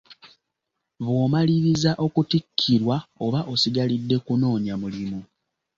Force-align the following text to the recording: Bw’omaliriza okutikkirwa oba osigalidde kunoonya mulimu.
Bw’omaliriza 1.03 1.91
okutikkirwa 2.05 2.97
oba 3.25 3.39
osigalidde 3.53 4.17
kunoonya 4.25 4.73
mulimu. 4.81 5.19